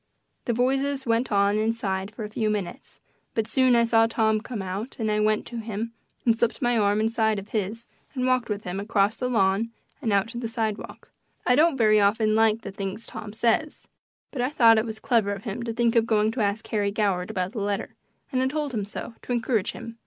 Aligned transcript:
The 0.45 0.53
voices 0.53 1.05
went 1.05 1.31
on 1.31 1.59
inside 1.59 2.09
for 2.09 2.23
a 2.23 2.29
few 2.29 2.49
minutes, 2.49 2.99
but 3.35 3.45
soon 3.45 3.75
I 3.75 3.83
saw 3.83 4.07
Tom 4.07 4.41
come 4.41 4.63
out 4.63 4.97
and 4.97 5.11
I 5.11 5.19
went 5.19 5.45
to 5.45 5.57
him 5.57 5.93
and 6.25 6.35
slipped 6.39 6.59
my 6.59 6.75
arm 6.75 6.99
inside 6.99 7.37
of 7.37 7.49
his 7.49 7.85
and 8.15 8.25
walked 8.25 8.49
with 8.49 8.63
him 8.63 8.79
across 8.79 9.17
the 9.17 9.29
lawn 9.29 9.69
and 10.01 10.11
out 10.11 10.27
to 10.29 10.39
the 10.39 10.47
sidewalk. 10.47 11.11
I 11.45 11.53
don't 11.55 11.77
very 11.77 11.99
often 11.99 12.33
like 12.33 12.61
the 12.63 12.71
things 12.71 13.05
Tom 13.05 13.31
says, 13.31 13.87
but 14.31 14.41
I 14.41 14.49
thought 14.49 14.79
it 14.79 14.87
was 14.87 14.99
clever 14.99 15.33
of 15.33 15.43
him 15.43 15.61
to 15.65 15.71
think 15.71 15.95
of 15.95 16.07
going 16.07 16.31
to 16.31 16.41
ask 16.41 16.67
Harry 16.69 16.89
Goward 16.91 17.29
about 17.29 17.51
the 17.51 17.61
letter, 17.61 17.93
and 18.31 18.41
I 18.41 18.47
told 18.47 18.73
him 18.73 18.85
so 18.85 19.13
to 19.21 19.31
encourage 19.31 19.73
him. 19.73 19.99